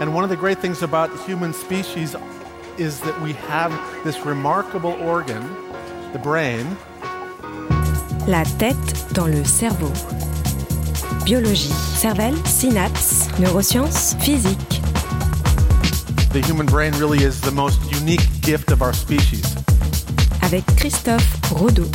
[0.00, 2.16] And one of the great things about human species
[2.78, 3.70] is that we have
[4.02, 5.42] this remarkable organ,
[6.14, 6.64] the brain.
[8.26, 9.92] La tête dans le cerveau.
[11.26, 14.80] Biologie, cervelle, synapses, neurosciences, physique.
[16.32, 19.54] The human brain really is the most unique gift of our species.
[20.40, 21.90] Avec Christophe Rodeau.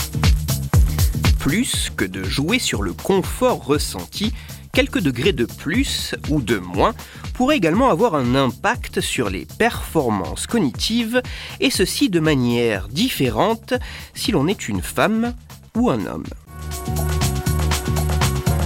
[1.39, 4.31] Plus que de jouer sur le confort ressenti,
[4.75, 6.93] quelques degrés de plus ou de moins
[7.33, 11.21] pourraient également avoir un impact sur les performances cognitives,
[11.61, 13.73] et ceci de manière différente
[14.13, 15.33] si l'on est une femme
[15.77, 16.25] ou un homme.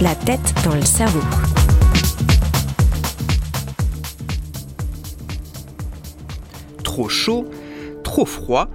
[0.00, 1.20] La tête dans le cerveau.
[6.82, 7.48] Trop chaud,
[8.02, 8.68] trop froid,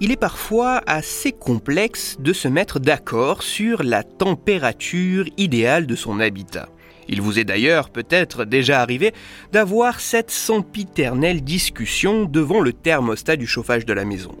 [0.00, 6.18] il est parfois assez complexe de se mettre d'accord sur la température idéale de son
[6.18, 6.68] habitat.
[7.12, 9.12] Il vous est d'ailleurs peut-être déjà arrivé
[9.52, 14.36] d'avoir cette sempiternelle discussion devant le thermostat du chauffage de la maison.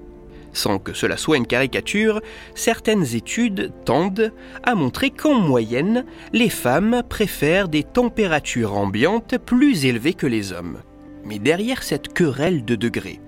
[0.52, 2.20] Sans que cela soit une caricature,
[2.54, 10.14] certaines études tendent à montrer qu'en moyenne, les femmes préfèrent des températures ambiantes plus élevées
[10.14, 10.78] que les hommes.
[11.24, 13.20] Mais derrière cette querelle de degrés,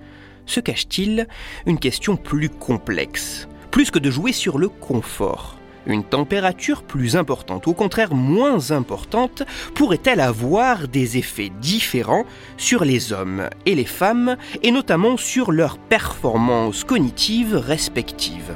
[0.47, 1.27] se cache-t-il
[1.67, 7.69] une question plus complexe, plus que de jouer sur le confort une température plus importante,
[7.69, 9.43] au contraire moins importante,
[9.75, 12.25] pourrait-elle avoir des effets différents
[12.57, 18.55] sur les hommes et les femmes, et notamment sur leurs performances cognitives respectives?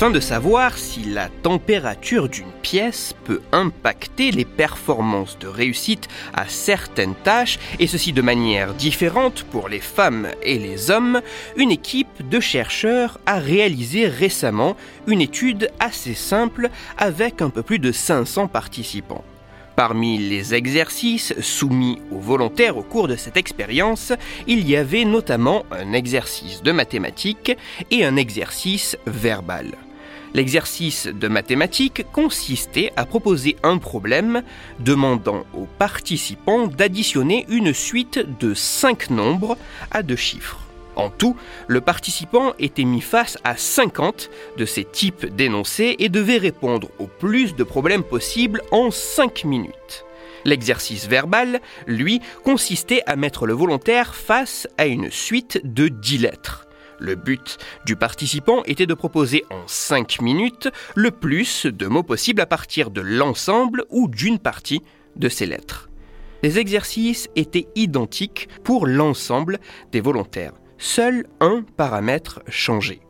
[0.00, 6.48] Afin de savoir si la température d'une pièce peut impacter les performances de réussite à
[6.48, 11.20] certaines tâches, et ceci de manière différente pour les femmes et les hommes,
[11.58, 14.74] une équipe de chercheurs a réalisé récemment
[15.06, 19.24] une étude assez simple avec un peu plus de 500 participants.
[19.76, 24.14] Parmi les exercices soumis aux volontaires au cours de cette expérience,
[24.46, 27.54] il y avait notamment un exercice de mathématiques
[27.90, 29.76] et un exercice verbal.
[30.32, 34.42] L'exercice de mathématiques consistait à proposer un problème
[34.78, 39.58] demandant aux participants d'additionner une suite de cinq nombres
[39.90, 40.60] à deux chiffres.
[40.96, 41.36] En tout,
[41.66, 47.06] le participant était mis face à 50 de ces types d'énoncés et devait répondre au
[47.06, 50.04] plus de problèmes possibles en 5 minutes.
[50.44, 56.66] L'exercice verbal, lui, consistait à mettre le volontaire face à une suite de 10 lettres.
[57.00, 57.56] Le but
[57.86, 62.90] du participant était de proposer en 5 minutes le plus de mots possibles à partir
[62.90, 64.82] de l'ensemble ou d'une partie
[65.16, 65.88] de ces lettres.
[66.42, 69.60] Les exercices étaient identiques pour l'ensemble
[69.92, 70.52] des volontaires.
[70.76, 73.00] Seul un paramètre changeait.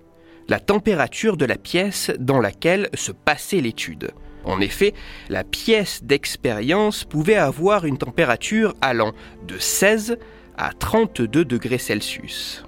[0.48, 4.12] La température de la pièce dans laquelle se passait l'étude.
[4.44, 4.94] En effet,
[5.28, 9.12] la pièce d'expérience pouvait avoir une température allant
[9.46, 10.16] de 16
[10.56, 12.64] à 32 degrés Celsius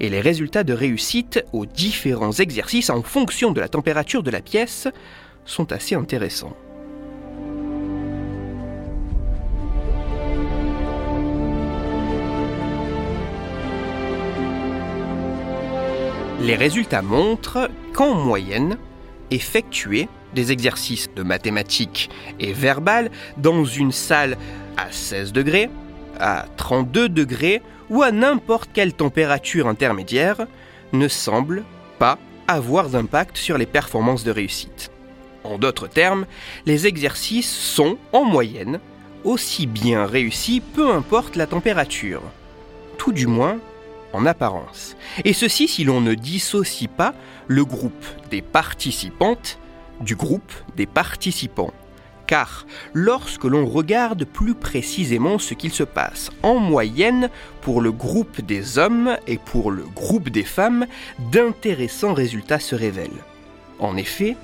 [0.00, 4.40] et les résultats de réussite aux différents exercices en fonction de la température de la
[4.40, 4.88] pièce
[5.44, 6.56] sont assez intéressants.
[16.40, 18.78] Les résultats montrent qu'en moyenne,
[19.30, 24.36] effectuer des exercices de mathématiques et verbal dans une salle
[24.76, 25.68] à 16 degrés,
[26.20, 27.60] à 32 degrés
[27.90, 30.46] ou à n'importe quelle température intermédiaire
[30.92, 31.64] ne semble
[31.98, 34.90] pas avoir d'impact sur les performances de réussite.
[35.44, 36.26] En d'autres termes,
[36.66, 38.80] les exercices sont, en moyenne,
[39.24, 42.22] aussi bien réussis peu importe la température.
[42.96, 43.58] Tout du moins
[44.12, 44.96] en apparence.
[45.24, 47.14] Et ceci si l'on ne dissocie pas
[47.46, 49.58] le groupe des participantes
[50.00, 51.72] du groupe des participants
[52.28, 57.30] car lorsque l'on regarde plus précisément ce qu'il se passe en moyenne
[57.62, 60.86] pour le groupe des hommes et pour le groupe des femmes,
[61.32, 63.24] d'intéressants résultats se révèlent.
[63.80, 64.36] En effet,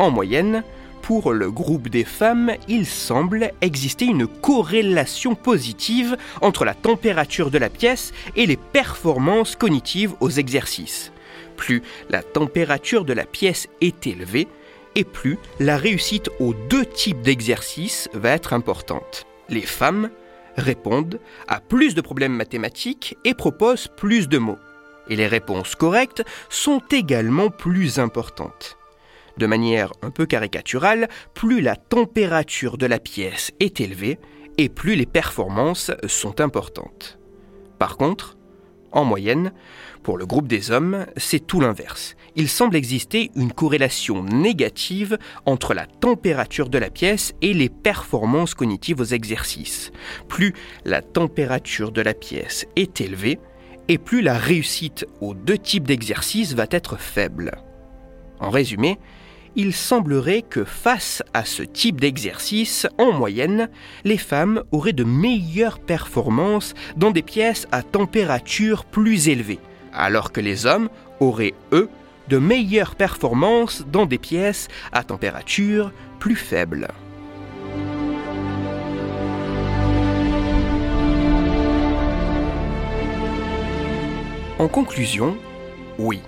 [0.00, 0.64] en moyenne,
[1.02, 7.58] pour le groupe des femmes, il semble exister une corrélation positive entre la température de
[7.58, 11.12] la pièce et les performances cognitives aux exercices.
[11.56, 14.48] Plus la température de la pièce est élevée,
[14.96, 19.26] et plus la réussite aux deux types d'exercices va être importante.
[19.48, 20.10] Les femmes
[20.56, 24.58] répondent à plus de problèmes mathématiques et proposent plus de mots.
[25.08, 28.76] Et les réponses correctes sont également plus importantes.
[29.36, 34.18] De manière un peu caricaturale, plus la température de la pièce est élevée
[34.56, 37.18] et plus les performances sont importantes.
[37.78, 38.36] Par contre,
[38.92, 39.52] En moyenne,
[40.02, 42.16] pour le groupe des hommes, c'est tout l'inverse.
[42.36, 48.54] Il semble exister une corrélation négative entre la température de la pièce et les performances
[48.54, 49.90] cognitives aux exercices.
[50.28, 50.54] Plus
[50.84, 53.38] la température de la pièce est élevée,
[53.88, 57.52] et plus la réussite aux deux types d'exercices va être faible.
[58.40, 58.98] En résumé,
[59.56, 63.70] il semblerait que face à ce type d'exercice, en moyenne,
[64.04, 69.58] les femmes auraient de meilleures performances dans des pièces à température plus élevée,
[69.92, 71.88] alors que les hommes auraient, eux,
[72.28, 76.88] de meilleures performances dans des pièces à température plus faible.
[84.58, 85.36] En conclusion,
[85.98, 86.20] oui.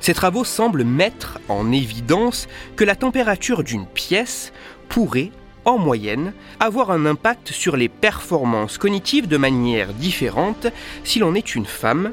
[0.00, 4.52] Ces travaux semblent mettre en évidence que la température d'une pièce
[4.88, 5.30] pourrait,
[5.64, 10.66] en moyenne, avoir un impact sur les performances cognitives de manière différente
[11.04, 12.12] si l'on est une femme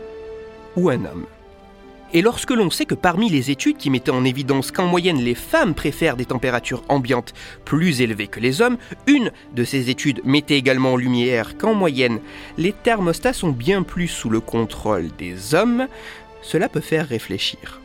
[0.75, 1.25] ou un homme.
[2.13, 5.36] Et lorsque l'on sait que parmi les études qui mettaient en évidence qu'en moyenne les
[5.36, 7.34] femmes préfèrent des températures ambiantes
[7.66, 12.19] plus élevées que les hommes, une de ces études mettait également en lumière qu'en moyenne
[12.57, 15.88] les thermostats sont bien plus sous le contrôle des hommes,
[16.42, 17.81] cela peut faire réfléchir.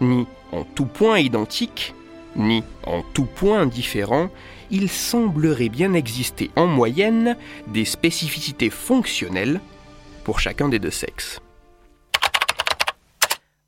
[0.00, 1.94] Ni en tout point identique,
[2.36, 4.30] ni en tout point différent,
[4.70, 7.36] il semblerait bien exister en moyenne
[7.68, 9.60] des spécificités fonctionnelles
[10.24, 11.40] pour chacun des deux sexes.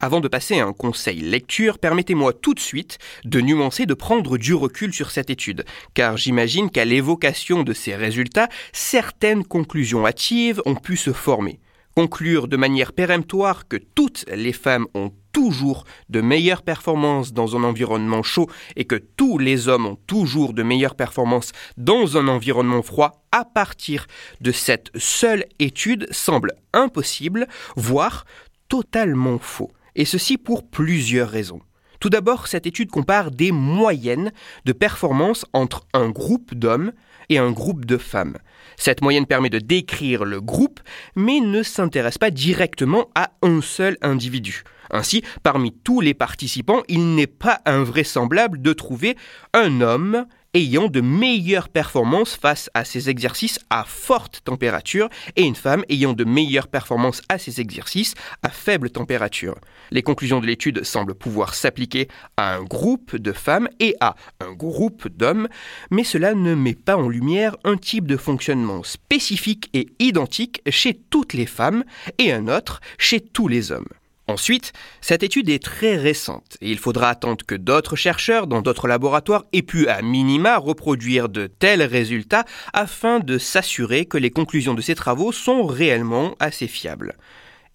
[0.00, 4.36] Avant de passer à un conseil lecture, permettez-moi tout de suite de nuancer, de prendre
[4.36, 5.64] du recul sur cette étude,
[5.94, 11.58] car j'imagine qu'à l'évocation de ces résultats, certaines conclusions hâtives ont pu se former.
[11.96, 17.62] Conclure de manière péremptoire que toutes les femmes ont toujours de meilleures performances dans un
[17.62, 22.82] environnement chaud et que tous les hommes ont toujours de meilleures performances dans un environnement
[22.82, 24.06] froid à partir
[24.40, 27.46] de cette seule étude semble impossible,
[27.76, 28.24] voire
[28.68, 31.60] totalement faux et ceci pour plusieurs raisons.
[32.00, 34.32] Tout d'abord, cette étude compare des moyennes
[34.64, 36.92] de performance entre un groupe d'hommes
[37.28, 38.36] et un groupe de femmes.
[38.76, 40.80] Cette moyenne permet de décrire le groupe,
[41.14, 44.62] mais ne s'intéresse pas directement à un seul individu.
[44.90, 49.16] Ainsi, parmi tous les participants, il n'est pas invraisemblable de trouver
[49.52, 55.54] un homme ayant de meilleures performances face à ces exercices à forte température et une
[55.54, 59.56] femme ayant de meilleures performances à ces exercices à faible température.
[59.90, 64.52] Les conclusions de l'étude semblent pouvoir s'appliquer à un groupe de femmes et à un
[64.52, 65.48] groupe d'hommes,
[65.90, 70.94] mais cela ne met pas en lumière un type de fonctionnement spécifique et identique chez
[70.94, 71.84] toutes les femmes
[72.18, 73.88] et un autre chez tous les hommes.
[74.26, 74.72] Ensuite,
[75.02, 79.44] cette étude est très récente et il faudra attendre que d'autres chercheurs dans d'autres laboratoires
[79.52, 84.80] aient pu à minima reproduire de tels résultats afin de s'assurer que les conclusions de
[84.80, 87.16] ces travaux sont réellement assez fiables.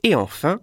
[0.01, 0.59] Et enfin,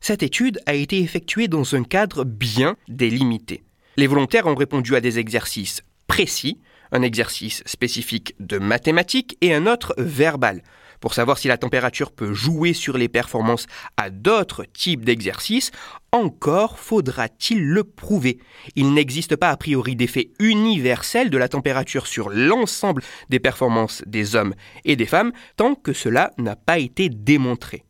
[0.00, 3.62] cette étude a été effectuée dans un cadre bien délimité.
[3.96, 6.58] Les volontaires ont répondu à des exercices précis,
[6.90, 10.62] un exercice spécifique de mathématiques et un autre verbal,
[11.00, 13.66] pour savoir si la température peut jouer sur les performances
[13.96, 15.70] à d'autres types d'exercices,
[16.12, 18.38] encore faudra-t-il le prouver.
[18.76, 24.36] Il n'existe pas a priori d'effet universel de la température sur l'ensemble des performances des
[24.36, 24.54] hommes
[24.84, 27.84] et des femmes tant que cela n'a pas été démontré.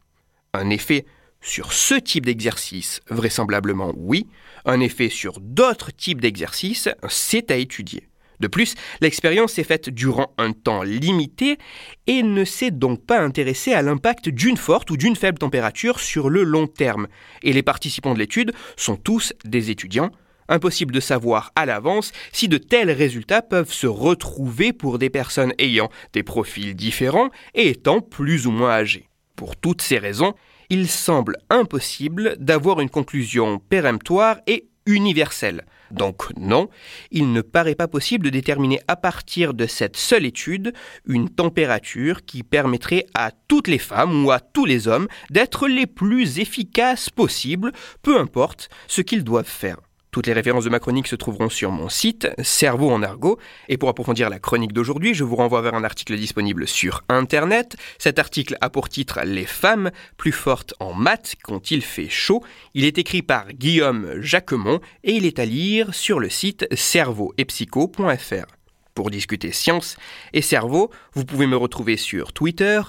[0.54, 1.06] Un effet
[1.40, 4.26] sur ce type d'exercice, vraisemblablement oui,
[4.64, 8.08] un effet sur d'autres types d'exercices, c'est à étudier.
[8.40, 11.59] De plus, l'expérience s'est faite durant un temps limité
[12.07, 16.30] et ne s'est donc pas intéressée à l'impact d'une forte ou d'une faible température sur
[16.30, 17.09] le long terme.
[17.42, 20.11] Et les participants de l'étude sont tous des étudiants.
[20.49, 25.52] Impossible de savoir à l'avance si de tels résultats peuvent se retrouver pour des personnes
[25.59, 29.09] ayant des profils différents et étant plus ou moins âgées.
[29.37, 30.35] Pour toutes ces raisons,
[30.71, 35.64] il semble impossible d'avoir une conclusion péremptoire et universelle.
[35.90, 36.68] Donc non,
[37.11, 40.73] il ne paraît pas possible de déterminer à partir de cette seule étude
[41.07, 45.87] une température qui permettrait à toutes les femmes ou à tous les hommes d'être les
[45.87, 49.78] plus efficaces possibles, peu importe ce qu'ils doivent faire.
[50.11, 53.38] Toutes les références de ma chronique se trouveront sur mon site, Cerveau en argot.
[53.69, 57.77] Et pour approfondir la chronique d'aujourd'hui, je vous renvoie vers un article disponible sur Internet.
[57.99, 62.43] Cet article a pour titre Les femmes plus fortes en maths quand il fait chaud?
[62.73, 68.47] Il est écrit par Guillaume Jacquemont et il est à lire sur le site cerveauetpsycho.fr.
[68.95, 69.97] Pour discuter science
[70.33, 72.81] et cerveau, vous pouvez me retrouver sur Twitter,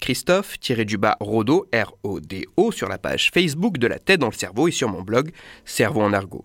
[0.00, 5.02] Christophe-Rodo, R-O-D-O, sur la page Facebook de la tête dans le cerveau et sur mon
[5.02, 5.30] blog
[5.64, 6.44] Cerveau en argot.